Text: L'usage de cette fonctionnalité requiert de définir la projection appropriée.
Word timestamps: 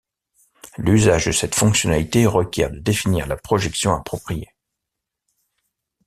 L'usage 0.79 1.27
de 1.27 1.31
cette 1.31 1.53
fonctionnalité 1.53 2.25
requiert 2.25 2.71
de 2.71 2.79
définir 2.79 3.27
la 3.27 3.37
projection 3.37 3.93
appropriée. 3.93 4.49